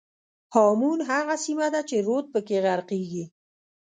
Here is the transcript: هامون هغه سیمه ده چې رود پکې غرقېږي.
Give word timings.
هامون 0.53 0.99
هغه 1.09 1.35
سیمه 1.45 1.67
ده 1.73 1.81
چې 1.89 1.95
رود 2.07 2.25
پکې 2.33 2.57
غرقېږي. 2.63 3.25